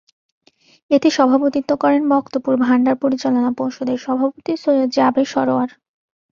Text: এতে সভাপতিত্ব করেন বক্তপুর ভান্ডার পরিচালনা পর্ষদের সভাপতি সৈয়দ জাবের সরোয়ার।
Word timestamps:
এতে 0.91 1.09
সভাপতিত্ব 1.11 1.71
করেন 1.83 2.01
বক্তপুর 2.13 2.53
ভান্ডার 2.63 2.95
পরিচালনা 3.03 3.51
পর্ষদের 3.59 3.97
সভাপতি 4.05 4.53
সৈয়দ 4.63 4.89
জাবের 4.97 5.27
সরোয়ার। 5.33 5.69